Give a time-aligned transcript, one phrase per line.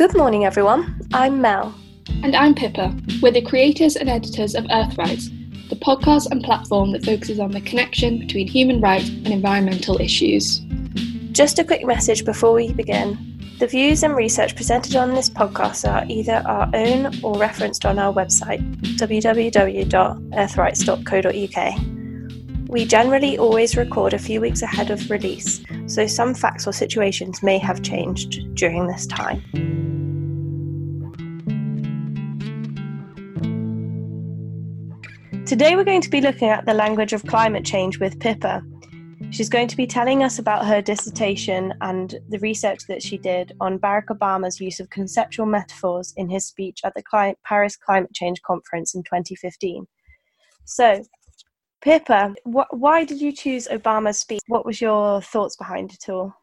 [0.00, 0.98] Good morning, everyone.
[1.12, 1.74] I'm Mel.
[2.22, 2.96] And I'm Pippa.
[3.20, 5.28] We're the creators and editors of Earthrights,
[5.68, 10.62] the podcast and platform that focuses on the connection between human rights and environmental issues.
[11.32, 13.18] Just a quick message before we begin.
[13.58, 17.98] The views and research presented on this podcast are either our own or referenced on
[17.98, 18.62] our website,
[18.96, 21.89] www.earthrights.co.uk.
[22.70, 27.42] We generally always record a few weeks ahead of release, so some facts or situations
[27.42, 29.42] may have changed during this time.
[35.46, 38.62] Today, we're going to be looking at the language of climate change with Pippa.
[39.30, 43.52] She's going to be telling us about her dissertation and the research that she did
[43.60, 48.40] on Barack Obama's use of conceptual metaphors in his speech at the Paris Climate Change
[48.42, 49.88] Conference in 2015.
[50.66, 51.02] So,
[51.82, 54.42] Pippa, wh- why did you choose Obama's speech?
[54.48, 56.34] What was your thoughts behind it all?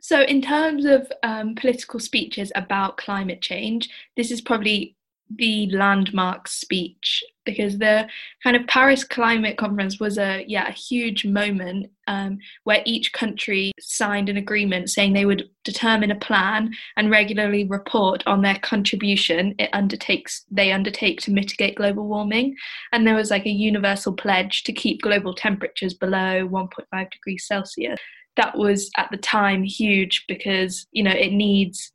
[0.00, 4.96] So, in terms of um, political speeches about climate change, this is probably
[5.30, 8.06] the landmark speech because the
[8.42, 13.72] kind of Paris Climate Conference was a yeah a huge moment um, where each country
[13.80, 19.54] signed an agreement saying they would determine a plan and regularly report on their contribution
[19.58, 22.54] it undertakes they undertake to mitigate global warming.
[22.92, 27.98] And there was like a universal pledge to keep global temperatures below 1.5 degrees Celsius.
[28.36, 31.92] That was at the time huge because you know it needs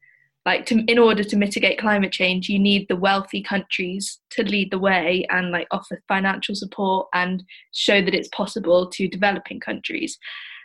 [0.50, 4.72] like to, in order to mitigate climate change you need the wealthy countries to lead
[4.72, 10.17] the way and like offer financial support and show that it's possible to developing countries.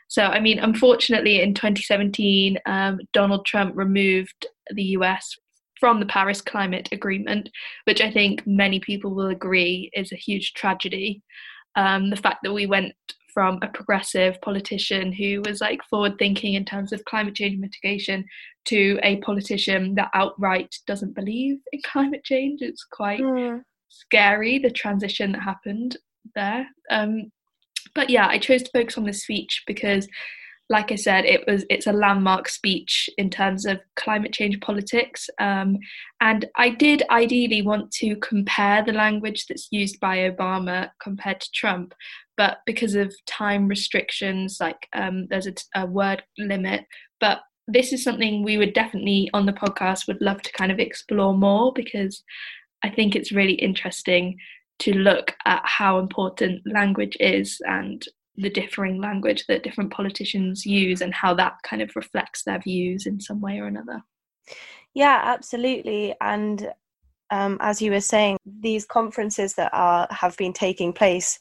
[0.08, 4.46] So i mean unfortunately in 2017 um, donald trump removed
[4.78, 5.36] the us
[5.80, 7.50] from the paris climate agreement
[7.84, 11.22] which i think many people will agree is a huge tragedy.
[11.76, 12.94] Um, the fact that we went
[13.34, 18.24] from a progressive politician who was like forward thinking in terms of climate change mitigation
[18.66, 22.62] to a politician that outright doesn't believe in climate change.
[22.62, 23.60] It's quite mm.
[23.88, 25.96] scary the transition that happened
[26.34, 26.66] there.
[26.90, 27.32] Um,
[27.94, 30.08] but yeah, I chose to focus on this speech because
[30.70, 35.28] like I said, it was it's a landmark speech in terms of climate change politics.
[35.38, 35.78] Um,
[36.22, 41.50] and I did ideally want to compare the language that's used by Obama compared to
[41.54, 41.92] Trump,
[42.36, 46.84] but because of time restrictions, like um, there's a, a word limit.
[47.20, 50.78] But this is something we would definitely on the podcast would love to kind of
[50.78, 52.22] explore more because
[52.82, 54.36] I think it's really interesting
[54.80, 58.04] to look at how important language is and
[58.36, 63.06] the differing language that different politicians use and how that kind of reflects their views
[63.06, 64.02] in some way or another.
[64.92, 66.14] Yeah, absolutely.
[66.20, 66.72] And
[67.30, 71.38] um, as you were saying, these conferences that are have been taking place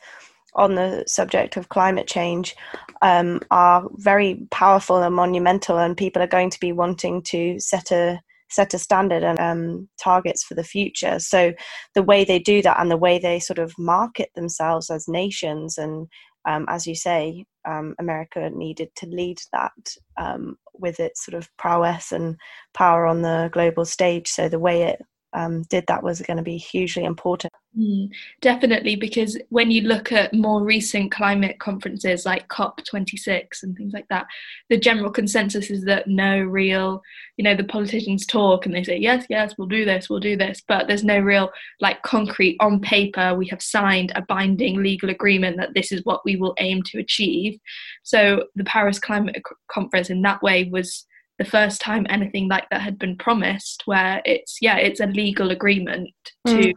[0.56, 2.56] on the subject of climate change
[3.02, 7.92] um, are very powerful and monumental, and people are going to be wanting to set
[7.92, 8.20] a
[8.50, 11.18] set a standard and um, targets for the future.
[11.18, 11.54] So
[11.96, 15.80] the way they do that and the way they sort of market themselves as nations
[15.80, 16.08] and
[16.46, 19.72] um, as you say, um, America needed to lead that
[20.18, 22.36] um, with its sort of prowess and
[22.74, 24.28] power on the global stage.
[24.28, 25.02] So the way it
[25.34, 27.54] um, did that was going to be hugely important.
[27.78, 33.94] Mm, definitely, because when you look at more recent climate conferences like COP26 and things
[33.94, 34.28] like that,
[34.70, 37.02] the general consensus is that no real,
[37.38, 40.38] you know, the politicians talk and they say, yes, yes, we'll do this, we'll do
[40.38, 41.50] this, but there's no real,
[41.82, 46.22] like, concrete on paper, we have signed a binding legal agreement that this is what
[46.24, 47.60] we will aim to achieve.
[48.04, 49.42] So the Paris Climate
[49.72, 51.08] Conference in that way was
[51.40, 55.52] the first time anything like that had been promised where it's yeah it's a legal
[55.52, 56.12] agreement
[56.46, 56.74] to mm.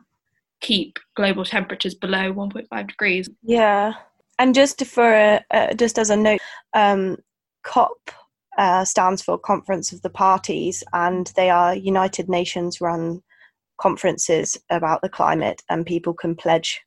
[0.61, 3.29] keep global temperatures below 1.5 degrees.
[3.43, 3.93] Yeah.
[4.39, 6.41] And just for a, uh, just as a note
[6.75, 7.17] um,
[7.63, 8.11] cop
[8.59, 13.23] uh, stands for conference of the parties and they are united nations run
[13.79, 16.81] conferences about the climate and people can pledge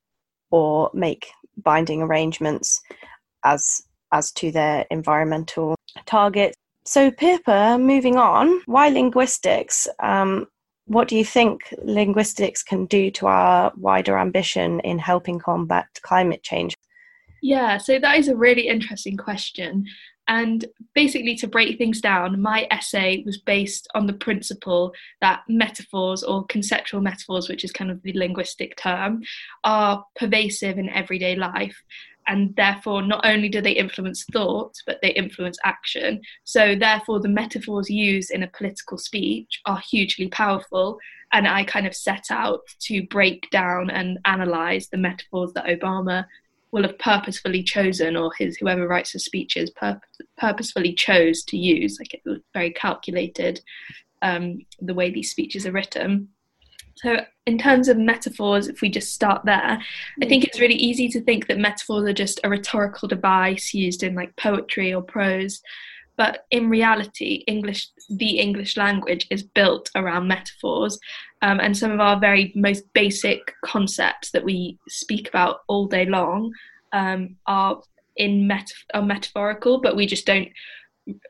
[0.50, 1.28] or make
[1.58, 2.82] binding arrangements
[3.44, 5.76] as as to their environmental
[6.08, 6.56] targets
[6.90, 9.88] so, Pippa, moving on, why linguistics?
[10.00, 10.48] Um,
[10.86, 16.42] what do you think linguistics can do to our wider ambition in helping combat climate
[16.42, 16.76] change?
[17.44, 19.86] Yeah, so that is a really interesting question.
[20.28, 20.66] And
[20.96, 24.92] basically, to break things down, my essay was based on the principle
[25.22, 29.22] that metaphors or conceptual metaphors, which is kind of the linguistic term,
[29.64, 31.76] are pervasive in everyday life
[32.30, 37.28] and therefore not only do they influence thought but they influence action so therefore the
[37.28, 40.98] metaphors used in a political speech are hugely powerful
[41.34, 46.26] and i kind of set out to break down and analyze the metaphors that obama
[46.72, 50.00] will have purposefully chosen or his whoever writes the speeches pur-
[50.38, 53.60] purposefully chose to use like it was very calculated
[54.22, 56.30] um, the way these speeches are written.
[57.02, 59.82] So, in terms of metaphors, if we just start there,
[60.22, 64.04] I think it's really easy to think that metaphors are just a rhetorical device used
[64.04, 65.62] in like poetry or prose.
[66.18, 71.00] But in reality, English, the English language is built around metaphors,
[71.42, 76.06] um, and some of our very most basic concepts that we speak about all day
[76.06, 76.52] long
[76.92, 77.82] um, are
[78.18, 80.50] in meta- are metaphorical, but we just don't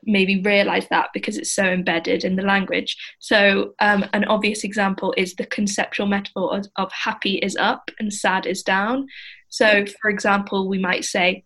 [0.04, 2.96] maybe realize that because it's so embedded in the language.
[3.18, 8.12] So, um, an obvious example is the conceptual metaphor of, of, happy is up and
[8.12, 9.06] sad is down.
[9.48, 11.44] So, for example, we might say,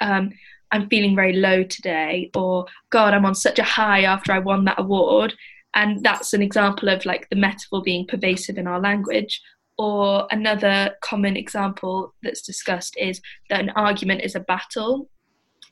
[0.00, 0.30] um,
[0.72, 4.64] I'm feeling very low today, or God, I'm on such a high after I won
[4.64, 5.34] that award.
[5.74, 9.40] And that's an example of like the metaphor being pervasive in our language.
[9.78, 15.10] Or another common example that's discussed is that an argument is a battle.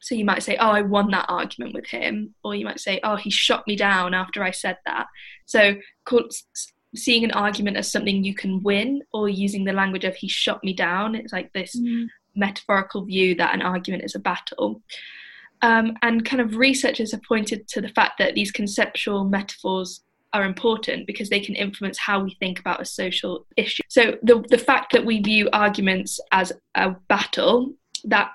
[0.04, 2.34] So you might say, Oh, I won that argument with him.
[2.44, 5.06] Or you might say, Oh, he shot me down after I said that.
[5.46, 5.76] So
[6.94, 10.62] seeing an argument as something you can win or using the language of he shot
[10.62, 12.06] me down, it's like this mm.
[12.36, 14.82] metaphorical view that an argument is a battle.
[15.62, 20.02] Um, and kind of researchers have pointed to the fact that these conceptual metaphors
[20.34, 23.82] are important because they can influence how we think about a social issue.
[23.88, 27.72] So the the fact that we view arguments as a battle
[28.04, 28.32] that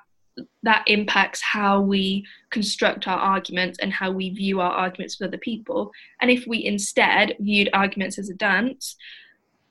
[0.63, 5.38] that impacts how we construct our arguments and how we view our arguments with other
[5.38, 5.91] people.
[6.21, 8.95] And if we instead viewed arguments as a dance,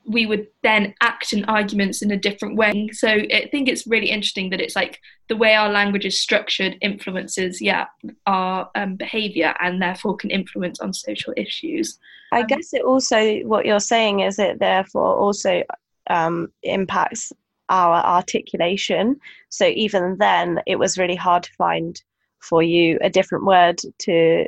[0.05, 2.89] we would then act in arguments in a different way.
[2.93, 6.77] So I think it's really interesting that it's like the way our language is structured
[6.81, 7.85] influences, yeah,
[8.25, 11.99] our um, behaviour and therefore can influence on social issues.
[12.31, 15.63] I guess it also what you're saying is it therefore also
[16.09, 17.31] um, impacts
[17.69, 19.19] our articulation.
[19.49, 22.01] So even then, it was really hard to find
[22.39, 24.47] for you a different word to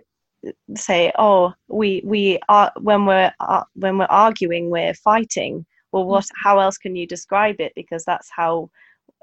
[0.75, 6.23] say oh we we are when we're uh, when we're arguing we're fighting well what
[6.23, 6.41] mm-hmm.
[6.43, 8.69] how else can you describe it because that's how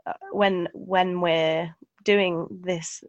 [0.06, 1.74] uh, when when we're
[2.04, 3.02] doing this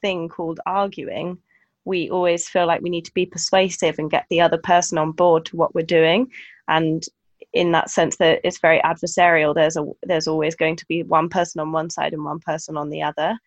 [0.00, 1.36] thing called arguing
[1.84, 5.12] we always feel like we need to be persuasive and get the other person on
[5.12, 6.30] board to what we're doing
[6.68, 7.04] and
[7.52, 9.54] in that sense that it's very adversarial.
[9.54, 12.76] There's a there's always going to be one person on one side and one person
[12.76, 13.38] on the other.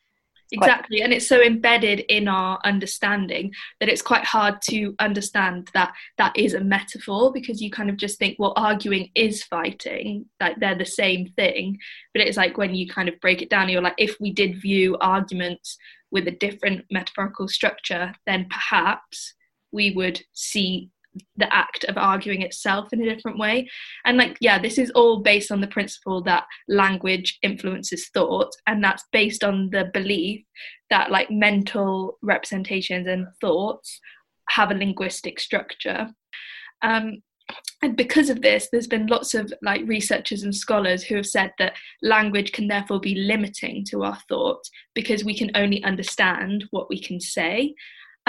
[0.51, 1.03] Exactly quite...
[1.03, 6.35] and it's so embedded in our understanding that it's quite hard to understand that that
[6.35, 10.75] is a metaphor because you kind of just think well arguing is fighting like they're
[10.75, 11.77] the same thing.
[12.13, 14.61] But it's like when you kind of break it down you're like if we did
[14.61, 15.77] view arguments
[16.11, 19.35] with a different metaphorical structure then perhaps
[19.71, 20.89] we would see
[21.37, 23.69] the act of arguing itself in a different way.
[24.05, 28.83] And like yeah this is all based on the principle that language influences thought and
[28.83, 30.43] that's based on the belief
[30.89, 33.99] that like mental representations and thoughts
[34.49, 36.09] have a linguistic structure.
[36.81, 37.21] Um,
[37.81, 41.51] and because of this there's been lots of like researchers and scholars who have said
[41.57, 44.61] that language can therefore be limiting to our thought
[44.93, 47.73] because we can only understand what we can say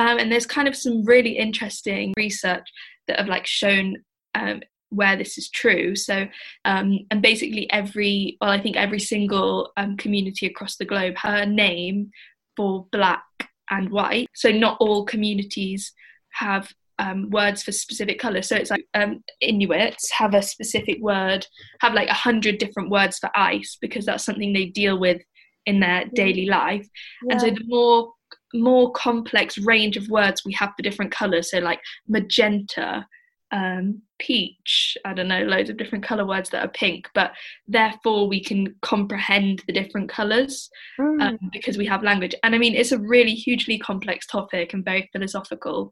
[0.01, 2.67] um, and there's kind of some really interesting research
[3.07, 3.97] that have like shown
[4.35, 5.95] um, where this is true.
[5.95, 6.27] So,
[6.65, 11.45] um, and basically every, well, I think every single um, community across the globe her
[11.45, 12.13] name
[12.57, 13.25] for black
[13.71, 14.29] and white.
[14.35, 15.93] So not all communities
[16.31, 18.49] have um, words for specific colors.
[18.49, 21.47] So it's like um, Inuits have a specific word,
[21.81, 25.21] have like a hundred different words for ice because that's something they deal with
[25.67, 26.89] in their daily life.
[27.27, 27.33] Yeah.
[27.33, 28.13] And so the more
[28.55, 33.07] more complex range of words we have for different colors so like magenta
[33.53, 37.33] um, peach i don't know loads of different color words that are pink but
[37.67, 40.69] therefore we can comprehend the different colors
[41.01, 41.21] mm.
[41.21, 44.85] um, because we have language and i mean it's a really hugely complex topic and
[44.85, 45.91] very philosophical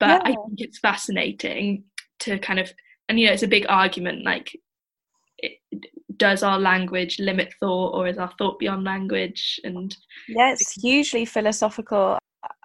[0.00, 0.20] but yeah.
[0.24, 1.84] i think it's fascinating
[2.20, 2.72] to kind of
[3.08, 4.56] and you know it's a big argument like
[6.16, 9.96] does our language limit thought or is our thought beyond language and
[10.28, 12.18] yeah it's hugely philosophical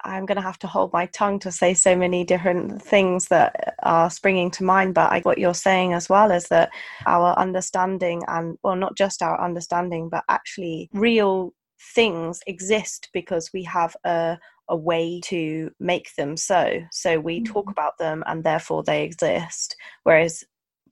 [0.04, 3.76] i'm going to have to hold my tongue to say so many different things that
[3.84, 6.72] are springing to mind but I, what you're saying as well is that
[7.06, 11.54] our understanding and well not just our understanding but actually real
[11.96, 14.38] things exist because we have a
[14.70, 16.80] a way to make them so.
[16.92, 17.52] So we mm-hmm.
[17.52, 19.76] talk about them and therefore they exist.
[20.04, 20.44] Whereas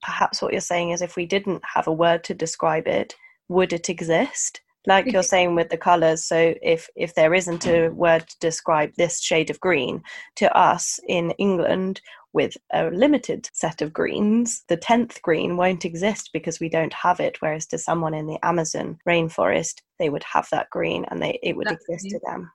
[0.02, 3.14] perhaps what you're saying is if we didn't have a word to describe it,
[3.48, 4.60] would it exist?
[4.86, 5.28] Like you're mm-hmm.
[5.28, 9.50] saying with the colors, so if if there isn't a word to describe this shade
[9.50, 10.02] of green
[10.36, 12.00] to us in England
[12.32, 17.20] with a limited set of greens, the tenth green won't exist because we don't have
[17.20, 17.42] it.
[17.42, 21.56] Whereas to someone in the Amazon rainforest, they would have that green and they it
[21.56, 22.50] would That's exist to them.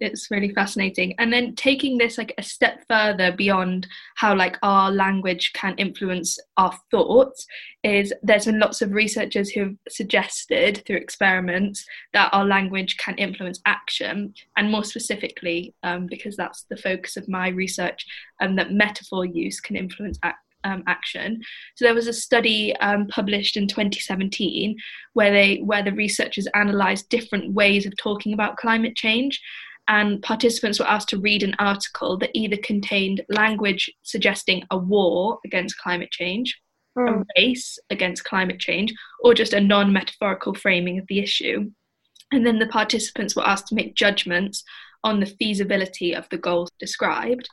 [0.00, 1.14] It's really fascinating.
[1.18, 3.86] And then taking this like a step further beyond
[4.16, 7.46] how like our language can influence our thoughts
[7.82, 13.60] is there's been lots of researchers who've suggested through experiments that our language can influence
[13.66, 18.06] action, and more specifically, um, because that's the focus of my research,
[18.40, 21.40] um, that metaphor use can influence action um, action.
[21.76, 24.76] So there was a study um, published in 2017
[25.12, 29.40] where they where the researchers analysed different ways of talking about climate change,
[29.88, 35.38] and participants were asked to read an article that either contained language suggesting a war
[35.44, 36.58] against climate change,
[36.96, 37.08] mm.
[37.08, 37.22] a hmm.
[37.36, 41.70] race against climate change, or just a non-metaphorical framing of the issue.
[42.32, 44.64] And then the participants were asked to make judgments
[45.04, 47.48] on the feasibility of the goals described.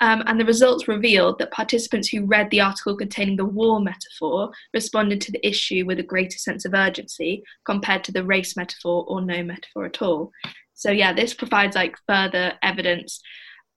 [0.00, 4.50] Um, and the results revealed that participants who read the article containing the war metaphor
[4.72, 9.04] responded to the issue with a greater sense of urgency compared to the race metaphor
[9.06, 10.32] or no metaphor at all.
[10.74, 13.20] So, yeah, this provides like further evidence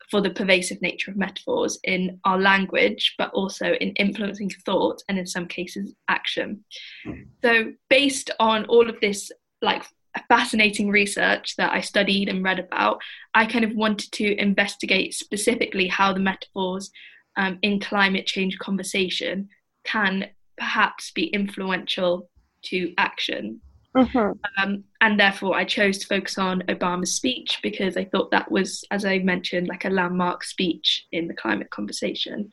[0.10, 5.18] for the pervasive nature of metaphors in our language, but also in influencing thought and
[5.18, 6.64] in some cases action.
[7.04, 7.22] Hmm.
[7.44, 9.32] So, based on all of this
[9.62, 9.84] like
[10.30, 13.02] fascinating research that I studied and read about,
[13.34, 16.92] I kind of wanted to investigate specifically how the metaphors
[17.38, 19.50] um, in climate change conversation
[19.84, 22.30] can perhaps be influential
[22.64, 23.62] to action.
[23.96, 24.32] Mm-hmm.
[24.62, 28.84] Um, and therefore, I chose to focus on Obama's speech because I thought that was,
[28.92, 32.50] as I mentioned, like a landmark speech in the climate conversation.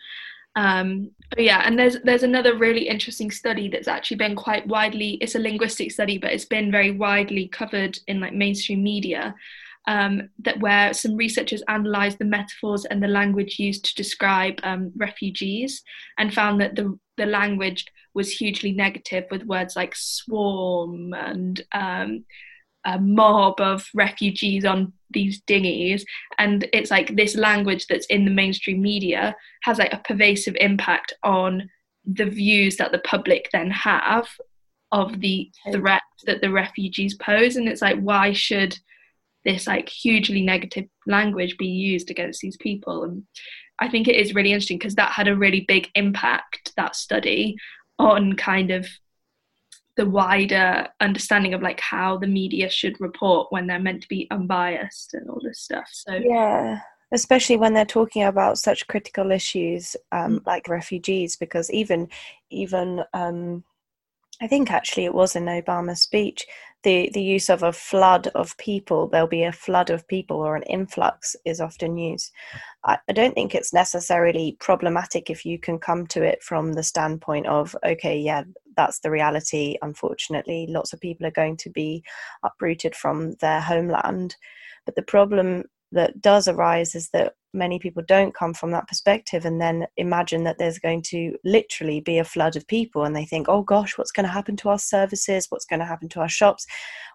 [0.54, 5.12] Um, yeah, and there's there's another really interesting study that's actually been quite widely.
[5.20, 9.34] It's a linguistic study, but it's been very widely covered in like mainstream media.
[9.88, 14.92] Um, that where some researchers analysed the metaphors and the language used to describe um,
[14.96, 15.82] refugees
[16.18, 22.24] and found that the the language was hugely negative with words like swarm and um,
[22.84, 26.04] a mob of refugees on these dinghies.
[26.38, 31.12] And it's like this language that's in the mainstream media has like a pervasive impact
[31.22, 31.68] on
[32.04, 34.28] the views that the public then have
[34.90, 37.56] of the threat that the refugees pose.
[37.56, 38.78] And it's like why should
[39.44, 43.04] this like hugely negative language be used against these people?
[43.04, 43.24] And
[43.82, 47.56] i think it is really interesting because that had a really big impact that study
[47.98, 48.86] on kind of
[49.96, 54.26] the wider understanding of like how the media should report when they're meant to be
[54.30, 56.78] unbiased and all this stuff so yeah
[57.12, 60.46] especially when they're talking about such critical issues um, mm.
[60.46, 62.08] like refugees because even
[62.50, 63.62] even um,
[64.40, 66.46] I think actually it was in Obama's speech
[66.82, 70.56] the the use of a flood of people there'll be a flood of people or
[70.56, 72.32] an influx is often used
[72.84, 76.82] I, I don't think it's necessarily problematic if you can come to it from the
[76.82, 78.42] standpoint of okay yeah
[78.76, 80.66] that's the reality unfortunately.
[80.68, 82.02] Lots of people are going to be
[82.44, 84.36] uprooted from their homeland.
[84.84, 89.44] But the problem that does arise is that many people don't come from that perspective
[89.44, 93.26] and then imagine that there's going to literally be a flood of people and they
[93.26, 95.46] think oh gosh what's going to happen to our services?
[95.50, 96.66] What's going to happen to our shops?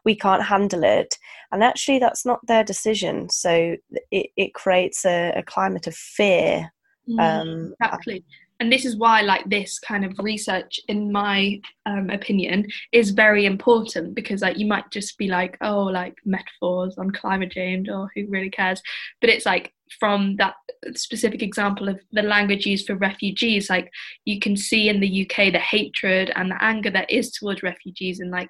[0.05, 1.17] We can't handle it.
[1.51, 3.29] And actually that's not their decision.
[3.29, 3.75] So
[4.11, 6.71] it, it creates a, a climate of fear
[7.09, 8.23] mm, um, exactly
[8.59, 13.45] and this is why like this kind of research in my um, opinion is very
[13.45, 18.09] important because like you might just be like oh like metaphors on climate change or
[18.15, 18.81] who really cares?
[19.21, 20.55] But it's like from that
[20.95, 23.89] specific example of the language used for refugees like
[24.25, 28.19] you can see in the uk the hatred and the anger that is towards refugees
[28.19, 28.49] and like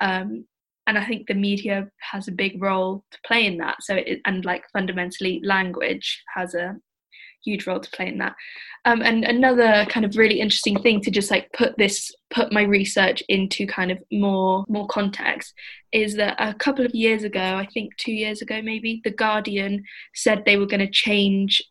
[0.00, 0.46] um
[0.86, 3.76] and i think the media has a big role to play in that.
[3.82, 6.76] So it, and like fundamentally language has a
[7.44, 8.34] huge role to play in that.
[8.86, 12.62] Um, and another kind of really interesting thing to just like put this put my
[12.62, 15.54] research into kind of more more context
[15.92, 19.84] is that a couple of years ago, I think two years ago maybe, the Guardian
[20.14, 21.62] said they were going to change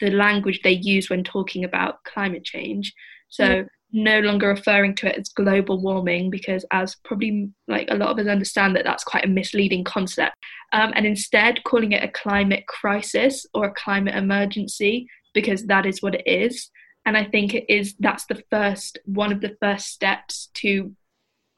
[0.00, 2.94] the language they use when talking about climate change.
[3.28, 3.66] So.
[3.92, 8.18] No longer referring to it as global warming because as probably like a lot of
[8.18, 10.34] us understand that that's quite a misleading concept.
[10.72, 16.02] Um, and instead calling it a climate crisis or a climate emergency because that is
[16.02, 16.70] what it is.
[17.04, 20.94] And i think it is that's the first one of the first steps to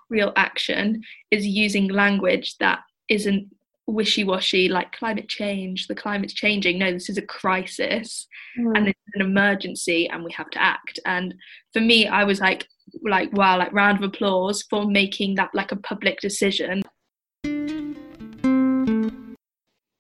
[0.09, 3.49] real action is using language that isn't
[3.87, 6.79] wishy-washy like climate change the climate's changing.
[6.79, 8.27] No this is a crisis
[8.59, 8.73] mm.
[8.77, 10.99] and it's an emergency and we have to act.
[11.07, 11.35] And
[11.73, 12.67] for me i was like
[13.03, 16.83] like wow like round of applause for making that like a public decision.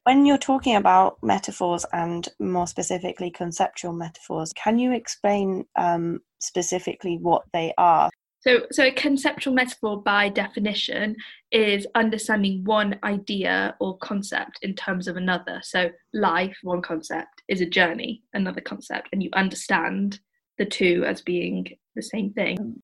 [0.04, 7.18] When you're talking about metaphors and more specifically conceptual metaphors can you explain um, specifically
[7.20, 8.10] what they are
[8.46, 11.16] So, so a conceptual metaphor, by definition,
[11.50, 15.60] is understanding one idea or concept in terms of another.
[15.62, 20.20] So, life, one concept, is a journey, another concept, and you understand
[20.58, 22.82] the two as being the same thing.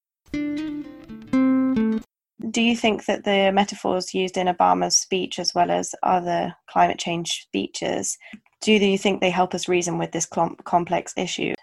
[2.50, 6.98] Do you think that the metaphors used in Obama's speech, as well as other climate
[6.98, 8.16] change speeches,
[8.62, 10.26] do you think they help us reason with this
[10.64, 11.54] complex issue?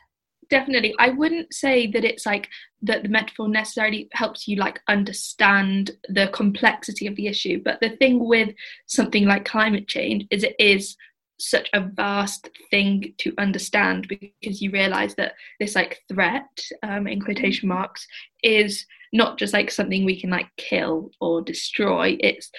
[0.50, 2.48] Definitely i wouldn't say that it's like
[2.82, 7.96] that the metaphor necessarily helps you like understand the complexity of the issue but the
[7.98, 8.50] thing with
[8.86, 10.96] something like climate change is it is
[11.40, 17.22] such a vast thing to understand because you realize that this like threat um, in
[17.22, 17.78] quotation mm-hmm.
[17.78, 18.08] marks
[18.44, 22.50] is not just like something we can like kill or destroy it's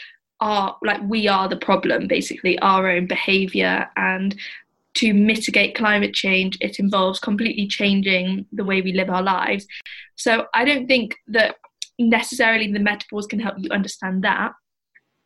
[0.41, 4.37] our like we are the problem basically our own behavior and
[4.95, 9.67] to mitigate climate change, it involves completely changing the way we live our lives.
[10.17, 11.57] So I don't think that
[11.99, 14.53] necessarily the metaphors can help you understand that.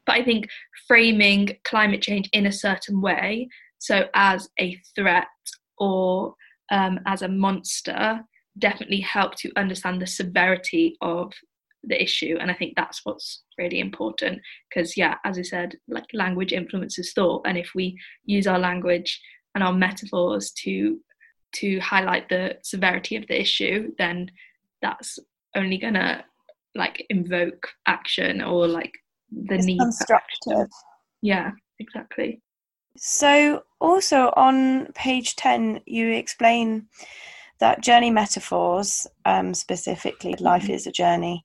[0.05, 0.49] But I think
[0.89, 5.27] framing climate change in a certain way, so as a threat
[5.79, 6.35] or
[6.71, 8.21] um, as a monster,
[8.59, 11.33] definitely help you understand the severity of
[11.85, 16.05] the issue and i think that's what's really important because yeah as i said like
[16.13, 19.21] language influences thought and if we use our language
[19.55, 20.99] and our metaphors to
[21.53, 24.31] to highlight the severity of the issue, then
[24.81, 25.19] that's
[25.55, 26.25] only gonna
[26.75, 28.93] like invoke action or like
[29.31, 30.69] the it's need constructive.
[31.21, 32.41] Yeah, exactly.
[32.97, 36.89] So also on page ten, you explain
[37.61, 40.73] that journey metaphors, um, specifically life mm-hmm.
[40.73, 41.45] is a journey,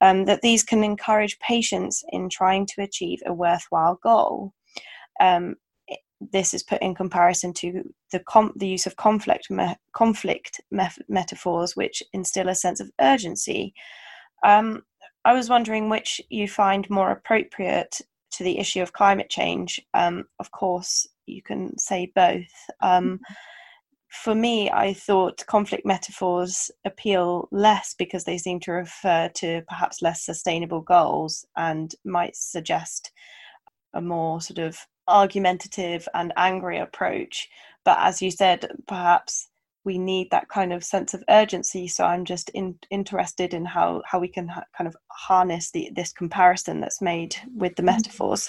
[0.00, 4.52] um, that these can encourage patience in trying to achieve a worthwhile goal.
[5.20, 5.54] Um,
[6.32, 10.60] this is put in comparison to the com- the use of conflict me- conflict
[11.08, 13.74] metaphors, which instill a sense of urgency.
[14.44, 14.82] Um,
[15.24, 18.00] I was wondering which you find more appropriate
[18.32, 19.80] to the issue of climate change.
[19.94, 22.52] Um, of course, you can say both.
[22.80, 23.20] Um,
[24.12, 30.02] for me, I thought conflict metaphors appeal less because they seem to refer to perhaps
[30.02, 33.10] less sustainable goals and might suggest
[33.94, 37.48] a more sort of argumentative and angry approach.
[37.84, 39.48] But as you said, perhaps
[39.84, 41.88] we need that kind of sense of urgency.
[41.88, 45.90] So I'm just in, interested in how, how we can ha- kind of harness the,
[45.94, 47.96] this comparison that's made with the mm-hmm.
[47.96, 48.48] metaphors.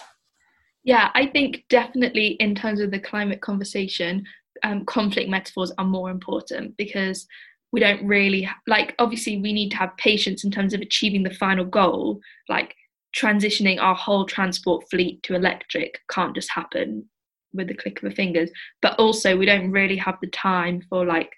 [0.84, 4.26] Yeah, I think definitely in terms of the climate conversation,
[4.64, 7.26] um, conflict metaphors are more important because
[7.72, 11.34] we don't really like obviously we need to have patience in terms of achieving the
[11.34, 12.76] final goal like
[13.16, 17.08] transitioning our whole transport fleet to electric can't just happen
[17.54, 18.50] with the click of a fingers.
[18.82, 21.32] But also we don't really have the time for like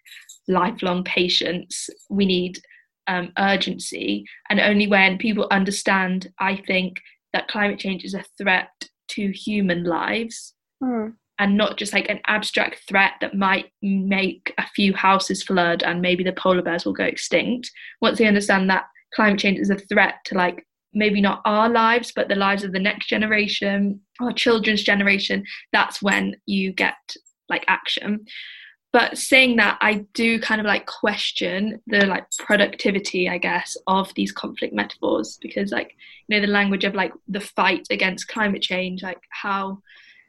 [0.48, 1.90] lifelong patience.
[2.10, 2.60] We need
[3.08, 4.26] um, urgency.
[4.50, 6.98] And only when people understand i think
[7.36, 8.70] that climate change is a threat
[9.10, 11.14] to human lives mm.
[11.38, 16.02] and not just like an abstract threat that might make a few houses flood and
[16.02, 17.70] maybe the polar bears will go extinct
[18.02, 22.12] once they understand that climate change is a threat to like maybe not our lives,
[22.16, 26.96] but the lives of the next generation, our children's generation, that's when you get
[27.50, 28.26] like action.
[28.94, 34.14] But saying that, I do kind of like question the like productivity, I guess, of
[34.16, 35.94] these conflict metaphors because, like,
[36.28, 39.80] you know, the language of like the fight against climate change, like how,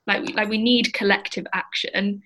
[0.09, 2.23] like, we, like we need collective action,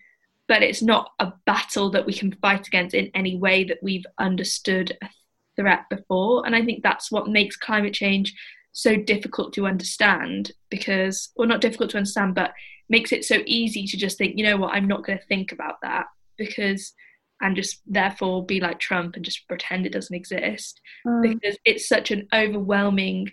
[0.49, 4.07] but it's not a battle that we can fight against in any way that we've
[4.19, 5.09] understood a
[5.57, 6.45] threat before.
[6.47, 8.35] And I think that's what makes climate change
[8.73, 12.53] so difficult to understand because, or not difficult to understand, but
[12.89, 15.53] makes it so easy to just think, you know what, I'm not going to think
[15.53, 16.93] about that because,
[17.41, 21.23] and just therefore be like Trump and just pretend it doesn't exist mm.
[21.23, 23.29] because it's such an overwhelming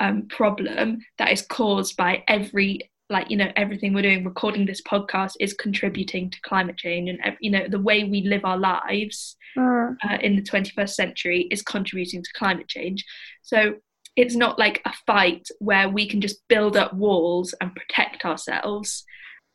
[0.00, 4.82] um, problem that is caused by every like you know everything we're doing recording this
[4.82, 9.36] podcast is contributing to climate change and you know the way we live our lives
[9.56, 9.96] mm.
[10.02, 13.04] uh, in the 21st century is contributing to climate change.
[13.42, 13.74] So
[14.16, 19.04] it's not like a fight where we can just build up walls and protect ourselves.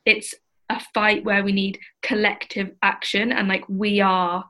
[0.06, 0.34] It's
[0.70, 4.46] a fight where we need collective action and like we are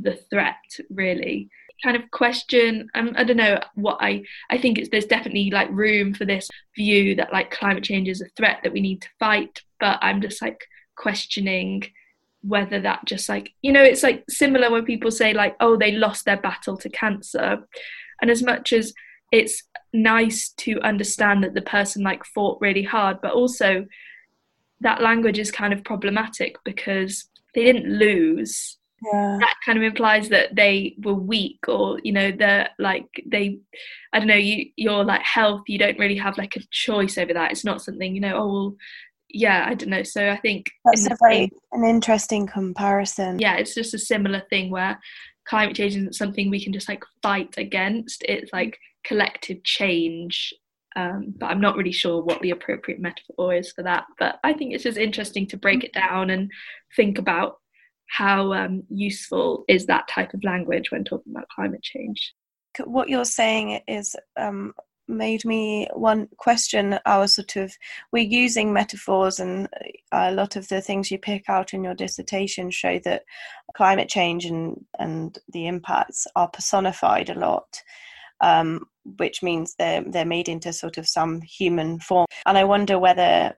[0.00, 0.56] the threat
[0.88, 1.50] really
[1.82, 5.68] kind of question um, i don't know what i i think it's there's definitely like
[5.70, 9.08] room for this view that like climate change is a threat that we need to
[9.18, 10.66] fight but i'm just like
[10.96, 11.82] questioning
[12.42, 15.92] whether that just like you know it's like similar when people say like oh they
[15.92, 17.58] lost their battle to cancer.
[18.22, 18.92] And as much as
[19.32, 19.62] it's
[19.92, 23.86] nice to understand that the person like fought really hard but also
[24.80, 29.36] that language is kind of problematic because they didn't lose yeah.
[29.40, 33.58] that kind of implies that they were weak or you know they're like they
[34.12, 37.32] i don't know you your like health you don't really have like a choice over
[37.32, 38.76] that it's not something you know oh well
[39.28, 43.56] yeah i don't know so i think that's a very same, an interesting comparison yeah
[43.56, 44.98] it's just a similar thing where
[45.46, 50.52] climate change isn't something we can just like fight against it's like collective change
[50.96, 54.04] um, but I'm not really sure what the appropriate metaphor is for that.
[54.18, 56.50] But I think it's just interesting to break it down and
[56.96, 57.59] think about
[58.10, 62.34] how um, useful is that type of language when talking about climate change.
[62.84, 64.74] What you're saying is um,
[65.10, 67.72] made me one question our sort of
[68.12, 69.68] we're using metaphors and
[70.12, 73.24] a lot of the things you pick out in your dissertation show that
[73.76, 77.82] climate change and and the impacts are personified a lot
[78.40, 78.86] um,
[79.18, 83.22] which means they're they're made into sort of some human form and i wonder whether
[83.22, 83.52] uh,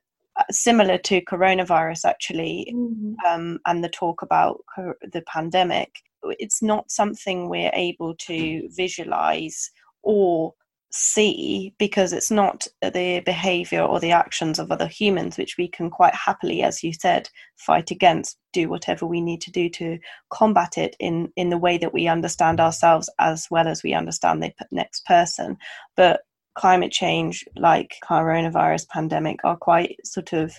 [0.51, 3.15] similar to coronavirus actually mm-hmm.
[3.27, 9.71] um, and the talk about co- the pandemic it's not something we're able to visualize
[10.03, 10.55] or
[10.93, 15.89] see because it's not the behavior or the actions of other humans which we can
[15.89, 19.99] quite happily as you said fight against do whatever we need to do to
[20.31, 24.43] combat it in in the way that we understand ourselves as well as we understand
[24.43, 25.57] the next person
[25.97, 26.21] but
[26.55, 30.53] climate change like coronavirus pandemic are quite sort of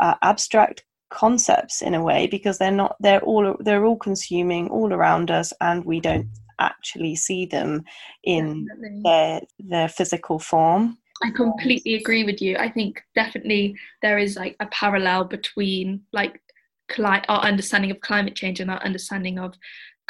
[0.00, 4.92] uh, abstract concepts in a way because they're not they're all they're all consuming all
[4.92, 6.26] around us and we don't
[6.58, 7.82] actually see them
[8.24, 8.66] in
[9.04, 12.56] their their physical form I completely agree with you.
[12.56, 16.40] I think definitely there is like a parallel between like
[16.88, 19.54] cli- our understanding of climate change and our understanding of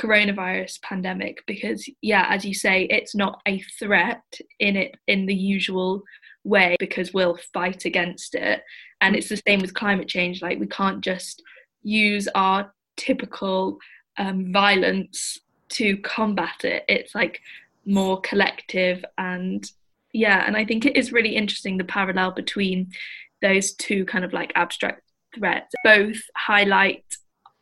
[0.00, 4.22] coronavirus pandemic because yeah as you say it's not a threat
[4.58, 6.02] in it in the usual
[6.44, 8.62] way because we'll fight against it
[9.00, 11.42] and it's the same with climate change like we can't just
[11.82, 13.78] use our typical
[14.18, 16.84] um, violence to combat it.
[16.88, 17.40] It's like
[17.84, 19.64] more collective and
[20.12, 22.92] yeah, and I think it is really interesting the parallel between
[23.40, 25.02] those two kind of like abstract
[25.34, 25.74] threats.
[25.84, 27.04] Both highlight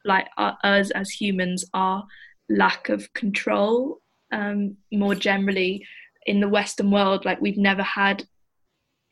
[0.05, 2.05] like uh, us as humans our
[2.49, 4.01] lack of control
[4.33, 5.85] um, more generally
[6.27, 8.25] in the western world like we've never had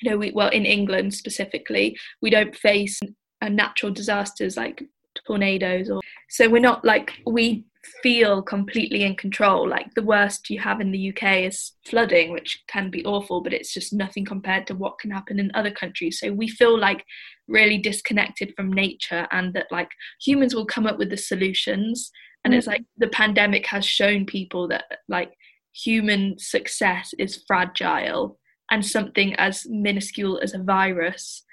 [0.01, 3.01] you know we well in england specifically we don't face
[3.49, 4.83] natural disasters like
[5.27, 7.65] tornadoes or so we're not like we
[8.03, 9.69] feel completely in control.
[9.69, 13.53] Like the worst you have in the UK is flooding, which can be awful, but
[13.53, 16.19] it's just nothing compared to what can happen in other countries.
[16.19, 17.05] So we feel like
[17.47, 22.11] really disconnected from nature and that like humans will come up with the solutions.
[22.45, 22.59] And mm-hmm.
[22.59, 25.33] it's like the pandemic has shown people that like
[25.73, 28.39] human success is fragile
[28.71, 31.45] and something as minuscule as a virus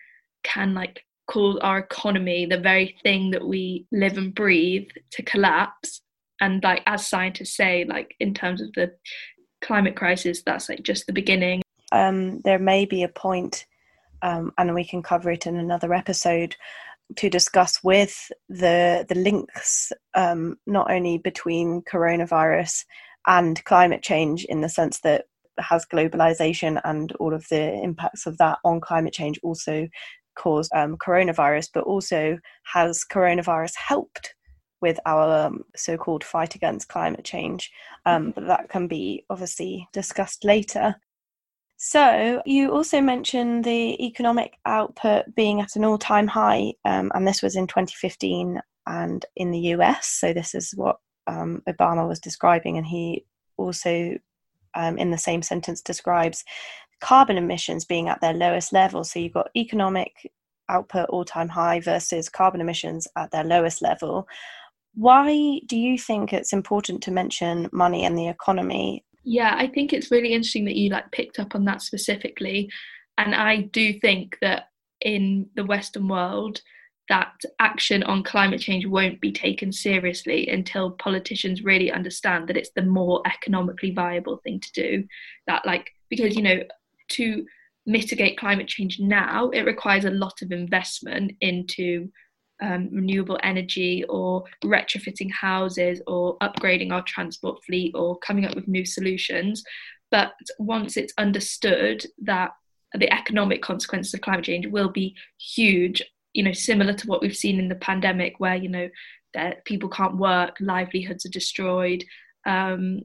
[0.43, 6.01] can like cause our economy, the very thing that we live and breathe, to collapse
[6.41, 8.91] and like as scientists say like in terms of the
[9.62, 11.62] climate crisis that's like just the beginning.
[11.91, 13.65] Um, there may be a point
[14.21, 16.56] um, and we can cover it in another episode
[17.17, 22.84] to discuss with the the links um, not only between coronavirus
[23.28, 25.26] and climate change in the sense that
[25.60, 29.88] has globalization and all of the impacts of that on climate change also
[30.36, 32.38] caused um, coronavirus, but also
[32.74, 34.36] has coronavirus helped
[34.81, 37.71] with our um, so called fight against climate change.
[38.05, 40.95] Um, but that can be obviously discussed later.
[41.77, 47.27] So, you also mentioned the economic output being at an all time high, um, and
[47.27, 50.07] this was in 2015 and in the US.
[50.07, 53.25] So, this is what um, Obama was describing, and he
[53.57, 54.17] also,
[54.73, 56.45] um, in the same sentence, describes
[57.01, 59.03] carbon emissions being at their lowest level.
[59.03, 60.31] So, you've got economic
[60.69, 64.27] output all time high versus carbon emissions at their lowest level.
[64.95, 69.03] Why do you think it's important to mention money and the economy?
[69.23, 72.69] Yeah, I think it's really interesting that you like picked up on that specifically.
[73.17, 74.69] And I do think that
[75.01, 76.62] in the Western world,
[77.10, 82.71] that action on climate change won't be taken seriously until politicians really understand that it's
[82.75, 85.03] the more economically viable thing to do.
[85.47, 86.63] That, like, because, you know,
[87.10, 87.45] to
[87.86, 92.10] mitigate climate change now, it requires a lot of investment into
[92.62, 98.68] um, renewable energy or retrofitting houses or upgrading our transport fleet or coming up with
[98.68, 99.63] new solutions.
[100.12, 102.52] But once it's understood that
[102.94, 106.02] the economic consequences of climate change will be huge,
[106.34, 108.89] you know, similar to what we've seen in the pandemic, where, you know,
[109.34, 112.04] that people can't work, livelihoods are destroyed,
[112.46, 113.02] um,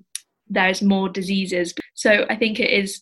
[0.49, 1.75] there's more diseases.
[1.95, 3.01] So I think it is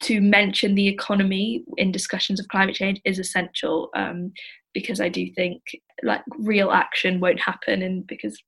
[0.00, 3.90] to mention the economy in discussions of climate change is essential.
[3.94, 4.32] Um,
[4.74, 5.62] because I do think
[6.02, 8.38] like real action won't happen and because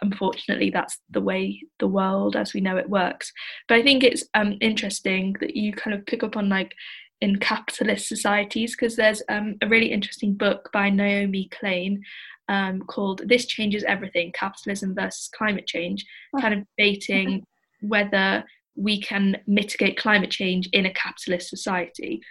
[0.00, 3.30] unfortunately that's the way the world as we know it works
[3.68, 6.72] but i think it's um, interesting that you kind of pick up on like
[7.20, 12.00] in capitalist societies because there's um, a really interesting book by naomi klein
[12.48, 16.04] um, called this changes everything capitalism versus climate change
[16.40, 17.44] kind of debating
[17.82, 18.42] whether
[18.74, 22.22] we can mitigate climate change in a capitalist society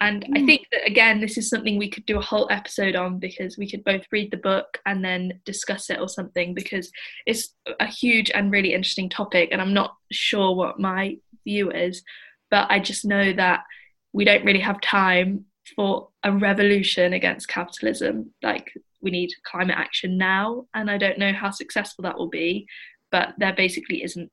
[0.00, 0.42] and mm.
[0.42, 3.58] I think that again, this is something we could do a whole episode on because
[3.58, 6.90] we could both read the book and then discuss it or something because
[7.26, 9.50] it's a huge and really interesting topic.
[9.52, 12.02] And I'm not sure what my view is,
[12.50, 13.64] but I just know that
[14.12, 15.44] we don't really have time
[15.76, 18.32] for a revolution against capitalism.
[18.42, 20.66] Like, we need climate action now.
[20.74, 22.66] And I don't know how successful that will be,
[23.12, 24.30] but there basically isn't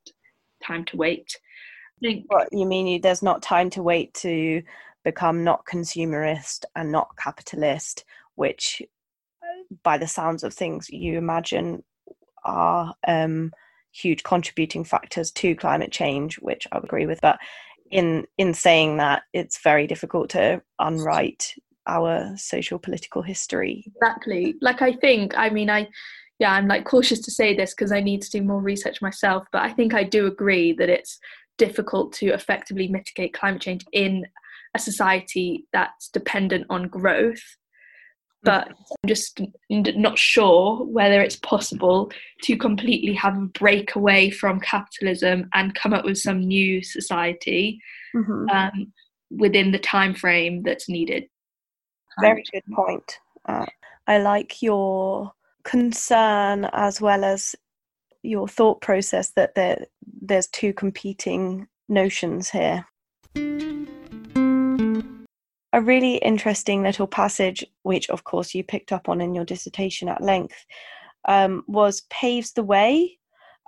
[0.64, 1.38] time to wait.
[2.28, 2.88] What you mean?
[2.88, 4.62] You, there's not time to wait to
[5.04, 8.04] become not consumerist and not capitalist,
[8.36, 8.82] which,
[9.84, 11.84] by the sounds of things, you imagine
[12.44, 13.52] are um,
[13.92, 17.22] huge contributing factors to climate change, which I agree with.
[17.22, 17.40] But
[17.92, 21.56] in in saying that, it's very difficult to unwrite
[21.88, 23.86] our social political history.
[23.96, 24.56] Exactly.
[24.62, 25.88] Like I think, I mean, I
[26.40, 29.46] yeah, I'm like cautious to say this because I need to do more research myself,
[29.54, 31.18] but I think I do agree that it's
[31.58, 34.26] difficult to effectively mitigate climate change in
[34.76, 37.42] a society that's dependent on growth
[38.46, 42.12] but I'm just not sure whether it's possible
[42.44, 47.82] to completely have a break away from capitalism and come up with some new society
[48.16, 48.48] mm-hmm.
[48.50, 48.94] um,
[49.32, 51.26] within the time frame that's needed.
[52.22, 53.20] Very good point.
[53.46, 53.66] Uh,
[54.08, 57.56] I like your concern as well as
[58.26, 59.86] your thought process that there
[60.22, 62.86] there's two competing notions here
[65.76, 70.08] a really interesting little passage, which of course you picked up on in your dissertation
[70.08, 70.66] at length,
[71.28, 73.20] um, was paves the way.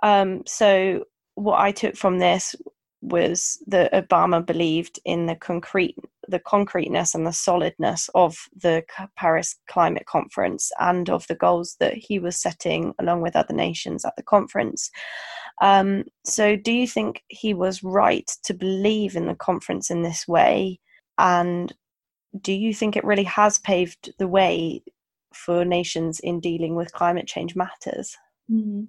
[0.02, 2.56] Um, so what I took from this
[3.02, 5.96] was that Obama believed in the concrete,
[6.28, 8.84] the concreteness and the solidness of the
[9.16, 14.04] Paris Climate Conference and of the goals that he was setting along with other nations
[14.04, 14.90] at the conference.
[15.60, 20.28] Um, so, do you think he was right to believe in the conference in this
[20.28, 20.78] way?
[21.18, 21.72] And
[22.40, 24.82] do you think it really has paved the way
[25.34, 28.16] for nations in dealing with climate change matters?
[28.50, 28.86] Mm.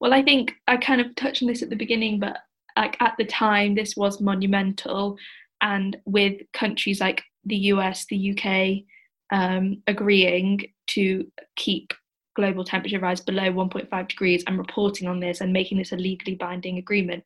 [0.00, 2.38] Well, I think I kind of touched on this at the beginning, but
[2.76, 5.16] like at the time, this was monumental,
[5.60, 8.84] and with countries like the US, the UK
[9.32, 11.92] um, agreeing to keep
[12.36, 16.36] global temperature rise below 1.5 degrees and reporting on this and making this a legally
[16.36, 17.24] binding agreement,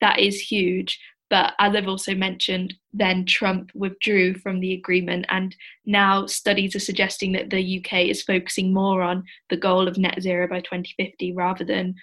[0.00, 0.98] that is huge.
[1.28, 6.80] But as I've also mentioned, then Trump withdrew from the agreement, and now studies are
[6.80, 11.32] suggesting that the UK is focusing more on the goal of net zero by 2050
[11.32, 11.96] rather than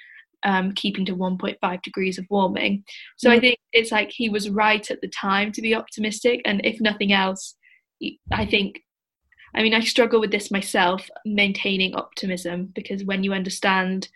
[0.44, 2.84] um, keeping to 1.5 degrees of warming.
[3.18, 3.34] So mm.
[3.34, 6.80] I think it's like he was right at the time to be optimistic, and if
[6.80, 7.56] nothing else,
[8.32, 8.82] I think.
[9.56, 14.10] I mean, I struggle with this myself, maintaining optimism, because when you understand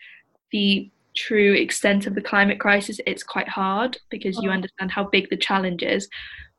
[0.50, 4.56] the true extent of the climate crisis, it's quite hard because you uh-huh.
[4.56, 6.08] understand how big the challenge is.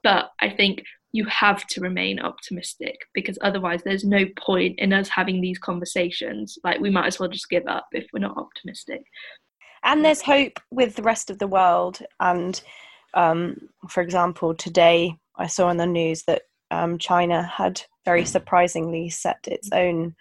[0.02, 5.10] But I think you have to remain optimistic because otherwise there's no point in us
[5.10, 6.58] having these conversations.
[6.64, 9.02] Like we might as well just give up if we're not optimistic.
[9.84, 12.00] And there's hope with the rest of the world.
[12.20, 12.62] And
[13.14, 19.10] um, for example, today I saw on the news that um, China had very surprisingly
[19.10, 20.16] set its own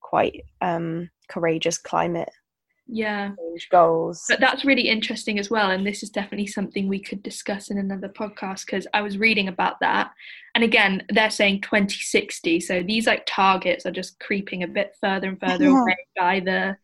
[0.00, 2.30] quite um, courageous climate
[2.86, 3.32] yeah.
[3.70, 4.24] goals.
[4.28, 5.70] But that's really interesting as well.
[5.70, 9.48] And this is definitely something we could discuss in another podcast because i was reading
[9.48, 10.10] about that.
[10.54, 15.28] And again they're saying 2060 so these like targets are just creeping a bit further
[15.28, 15.82] and further yeah.
[15.82, 16.76] away by the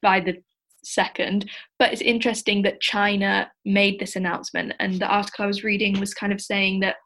[0.00, 0.42] by the
[0.84, 5.98] second but it's interesting that china made this announcement and the article i was reading
[6.00, 6.96] was kind of saying that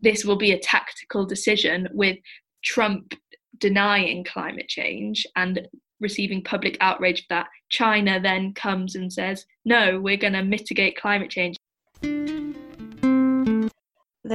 [0.00, 2.16] this will be a tactical decision with
[2.62, 3.14] trump
[3.58, 5.68] denying climate change and
[6.00, 11.00] receiving public outrage for that, China then comes and says, no, we're going to mitigate
[11.00, 11.56] climate change.
[12.02, 13.70] The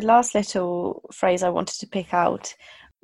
[0.01, 2.55] last little phrase I wanted to pick out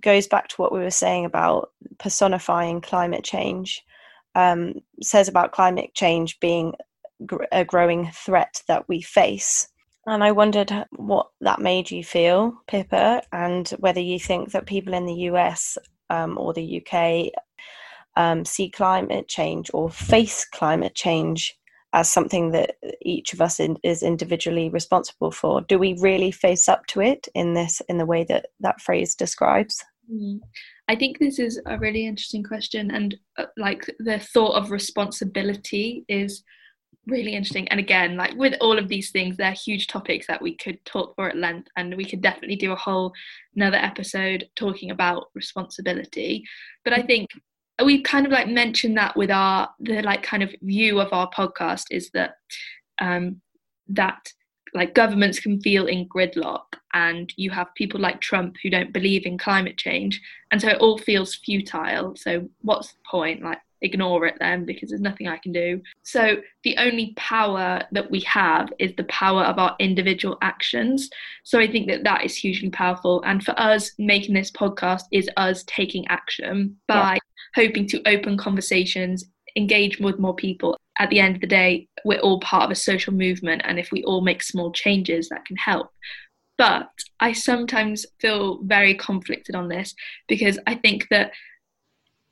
[0.01, 3.83] goes back to what we were saying about personifying climate change.
[4.37, 6.73] Um, says about climate change being
[7.51, 9.67] a growing threat that we face.
[10.05, 14.93] And I wondered what that made you feel, Pippa, and whether you think that people
[14.93, 15.77] in the US
[16.09, 17.33] um, or the UK
[18.15, 21.57] um, see climate change or face climate change
[21.93, 26.67] as something that each of us in, is individually responsible for do we really face
[26.67, 30.39] up to it in this in the way that that phrase describes mm.
[30.87, 36.05] I think this is a really interesting question, and uh, like the thought of responsibility
[36.07, 36.43] is
[37.07, 37.67] really interesting.
[37.69, 41.15] And again, like with all of these things, they're huge topics that we could talk
[41.15, 43.13] for at length, and we could definitely do a whole
[43.55, 46.43] another episode talking about responsibility.
[46.83, 47.29] But I think
[47.83, 51.29] we kind of like mentioned that with our the like kind of view of our
[51.29, 52.35] podcast is that
[52.99, 53.41] um
[53.89, 54.33] that
[54.73, 59.25] like governments can feel in gridlock and you have people like Trump who don't believe
[59.25, 60.21] in climate change.
[60.51, 62.15] And so it all feels futile.
[62.15, 63.43] So what's the point?
[63.43, 65.81] Like ignore it then because there's nothing I can do.
[66.03, 71.09] So the only power that we have is the power of our individual actions.
[71.43, 73.21] So I think that that is hugely powerful.
[73.25, 77.19] And for us making this podcast is us taking action by yeah.
[77.63, 79.25] hoping to open conversations
[79.57, 82.75] engage with more people at the end of the day, we're all part of a
[82.75, 85.89] social movement, and if we all make small changes, that can help.
[86.57, 86.89] But
[87.19, 89.93] I sometimes feel very conflicted on this
[90.27, 91.31] because I think that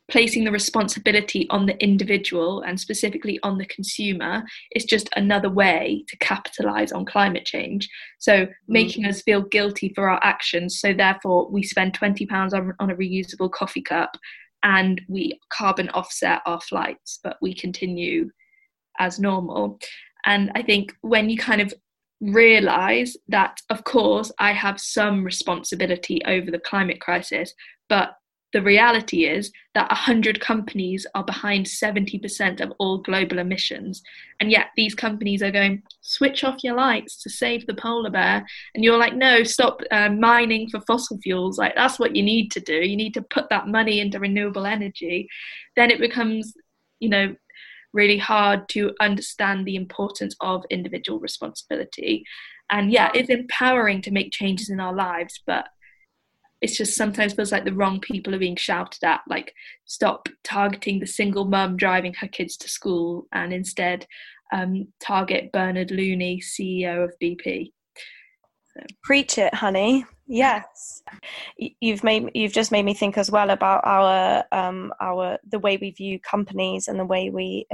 [0.10, 4.44] placing the responsibility on the individual and specifically on the consumer
[4.76, 7.90] is just another way to capitalize on climate change.
[8.20, 9.10] So, making mm.
[9.10, 10.80] us feel guilty for our actions.
[10.80, 14.18] So, therefore, we spend £20 on, on a reusable coffee cup
[14.66, 18.30] and we carbon offset our flights, but we continue
[19.00, 19.80] as normal.
[20.26, 21.72] And I think when you kind of
[22.20, 27.54] realize that, of course, I have some responsibility over the climate crisis,
[27.90, 28.16] but
[28.54, 34.02] the reality is that 100 companies are behind 70% of all global emissions.
[34.40, 38.46] And yet these companies are going, switch off your lights to save the polar bear.
[38.74, 41.58] And you're like, no, stop uh, mining for fossil fuels.
[41.58, 42.76] Like, that's what you need to do.
[42.76, 45.28] You need to put that money into renewable energy.
[45.76, 46.54] Then it becomes,
[47.00, 47.36] you know,
[47.94, 52.24] really hard to understand the importance of individual responsibility.
[52.70, 55.68] And yeah, it's empowering to make changes in our lives, but
[56.62, 59.54] it's just sometimes feels like the wrong people are being shouted at, like
[59.86, 64.08] stop targeting the single mum driving her kids to school and instead
[64.54, 67.72] um, target Bernard Looney, CEO of BP.
[68.74, 68.82] So.
[69.04, 70.06] Preach it, honey.
[70.28, 71.04] Yes,
[71.58, 75.78] you've made you've just made me think as well about our um, our the way
[75.78, 77.68] we view companies and the way we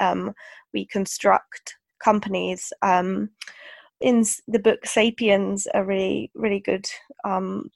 [0.00, 0.32] um,
[0.72, 2.72] we construct companies.
[2.80, 3.30] Um,
[4.00, 6.86] in the book *Sapiens*, a really really good
[7.24, 7.70] um,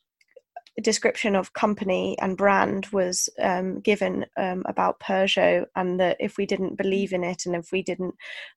[0.82, 6.46] description of company and brand was um, given um, about Peugeot, and that if we
[6.46, 8.14] didn't believe in it and if we didn't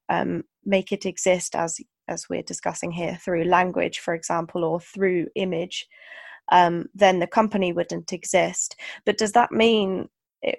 [0.09, 5.27] um, make it exist as as we're discussing here through language, for example, or through
[5.35, 5.87] image,
[6.51, 8.75] um, then the company wouldn't exist.
[9.05, 10.09] But does that mean,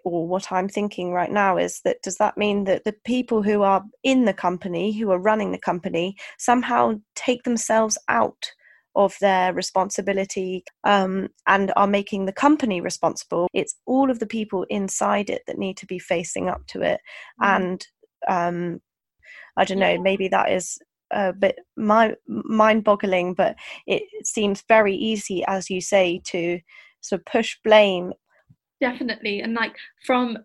[0.05, 3.62] or what I'm thinking right now is that does that mean that the people who
[3.62, 8.53] are in the company, who are running the company, somehow take themselves out?
[8.96, 13.48] Of their responsibility um, and are making the company responsible.
[13.55, 17.00] It's all of the people inside it that need to be facing up to it.
[17.42, 17.57] Mm.
[17.57, 17.87] And
[18.29, 18.81] um,
[19.57, 20.79] I don't know, maybe that is
[21.12, 26.61] a bit mind boggling, but it seems very easy, as you say, to
[27.00, 28.12] sort of push blame.
[28.81, 29.40] Definitely.
[29.40, 29.76] And like
[30.07, 30.38] from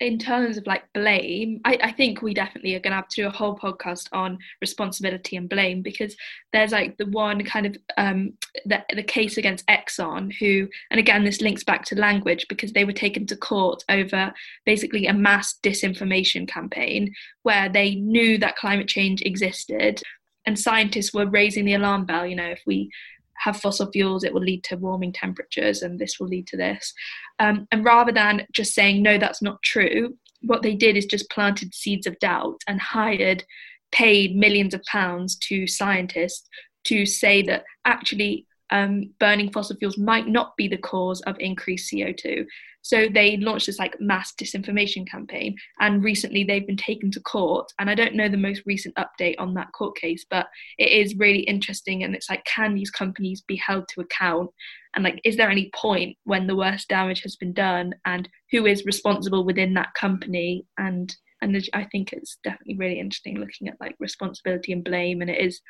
[0.00, 3.22] in terms of like blame, I, I think we definitely are going to have to
[3.22, 6.16] do a whole podcast on responsibility and blame because
[6.52, 8.32] there's like the one kind of um,
[8.64, 12.84] the, the case against Exxon, who, and again, this links back to language because they
[12.84, 14.32] were taken to court over
[14.64, 20.02] basically a mass disinformation campaign where they knew that climate change existed
[20.46, 22.26] and scientists were raising the alarm bell.
[22.26, 22.90] You know, if we
[23.38, 26.92] have fossil fuels, it will lead to warming temperatures, and this will lead to this.
[27.38, 31.30] Um, and rather than just saying, no, that's not true, what they did is just
[31.30, 33.44] planted seeds of doubt and hired,
[33.92, 36.48] paid millions of pounds to scientists
[36.84, 41.92] to say that actually um, burning fossil fuels might not be the cause of increased
[41.92, 42.46] CO2.
[42.82, 47.72] So they launched this like mass disinformation campaign, and recently they've been taken to court.
[47.78, 50.48] And I don't know the most recent update on that court case, but
[50.78, 52.04] it is really interesting.
[52.04, 54.50] And it's like, can these companies be held to account?
[54.94, 58.66] And like, is there any point when the worst damage has been done, and who
[58.66, 60.66] is responsible within that company?
[60.76, 65.30] And and I think it's definitely really interesting looking at like responsibility and blame, and
[65.30, 65.60] it is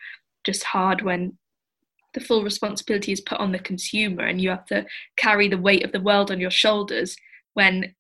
[0.44, 1.38] just hard when
[2.14, 4.86] the full responsibility is put on the consumer and you have to
[5.16, 7.16] carry the weight of the world on your shoulders
[7.54, 7.94] when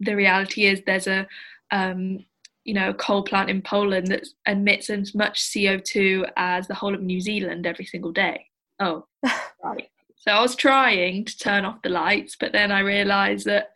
[0.00, 1.26] the reality is there's a
[1.70, 2.24] um,
[2.64, 6.94] you know a coal plant in Poland that emits as much CO2 as the whole
[6.94, 8.46] of New Zealand every single day.
[8.80, 9.06] Oh,
[9.64, 9.88] right.
[10.16, 13.70] So I was trying to turn off the lights, but then I realised that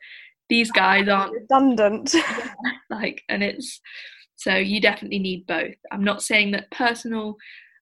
[0.48, 2.14] these guys aren't redundant.
[2.90, 3.80] like, and it's
[4.34, 5.74] so you definitely need both.
[5.92, 7.36] I'm not saying that personal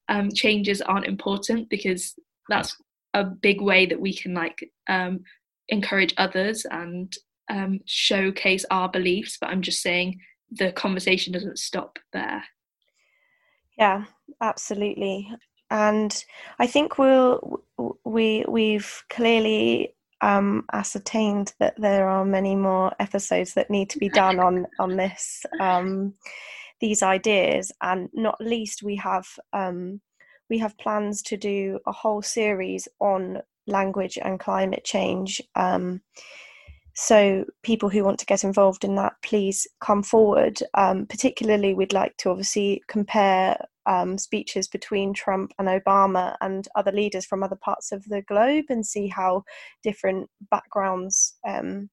[0.09, 2.15] um, changes aren't important because
[2.49, 2.75] that's
[3.13, 5.21] a big way that we can like um,
[5.69, 7.15] encourage others and
[7.49, 10.19] um, showcase our beliefs, but I'm just saying
[10.51, 12.43] the conversation doesn't stop there.
[13.77, 14.05] Yeah,
[14.41, 15.31] absolutely.
[15.71, 16.23] And
[16.57, 17.63] I think we'll
[18.03, 24.09] we we've clearly um, ascertained that there are many more episodes that need to be
[24.09, 26.13] done on on this um,
[26.81, 30.01] these ideas, and not least we have um,
[30.49, 35.41] we have plans to do a whole series on language and climate change.
[35.55, 36.01] Um,
[36.95, 40.59] so people who want to get involved in that, please come forward.
[40.73, 46.91] Um, particularly, we'd like to obviously compare um, speeches between Trump and Obama and other
[46.91, 49.43] leaders from other parts of the globe and see how
[49.81, 51.89] different backgrounds um,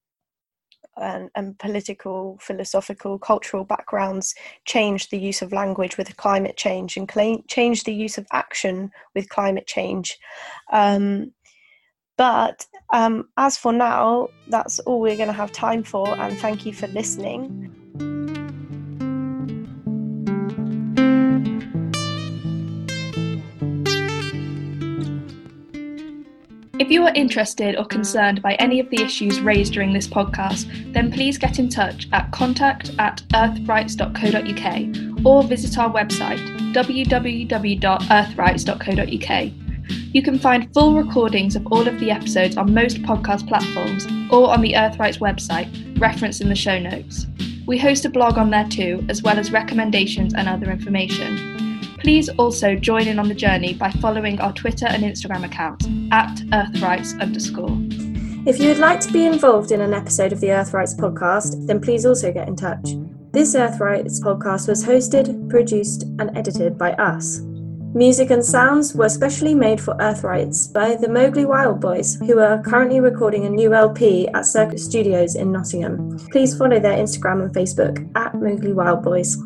[0.96, 4.34] and, and, political, philosophical, cultural backgrounds
[4.64, 7.10] change the use of language with climate change and
[7.48, 10.18] change the use of action with climate change.
[10.72, 11.32] Um,
[12.16, 16.64] but um, as for now, that's all we're going to have time for, and thank
[16.64, 18.35] you for listening.
[26.78, 30.92] If you are interested or concerned by any of the issues raised during this podcast,
[30.92, 36.36] then please get in touch at contact at earthrights.co.uk or visit our website
[36.74, 39.52] www.earthrights.co.uk.
[40.14, 44.52] You can find full recordings of all of the episodes on most podcast platforms or
[44.52, 47.26] on the Earthrights website, referenced in the show notes.
[47.66, 51.55] We host a blog on there too, as well as recommendations and other information.
[52.06, 56.36] Please also join in on the journey by following our Twitter and Instagram accounts at
[56.52, 57.76] earthrights underscore.
[58.48, 61.80] If you would like to be involved in an episode of the Earthrights podcast, then
[61.80, 62.94] please also get in touch.
[63.32, 67.40] This Earthrights podcast was hosted, produced, and edited by us.
[67.92, 72.62] Music and sounds were specially made for Earthrights by the Mowgli Wild Boys, who are
[72.62, 76.16] currently recording a new LP at Circuit Studios in Nottingham.
[76.30, 79.36] Please follow their Instagram and Facebook at Mowgli Wild Boys.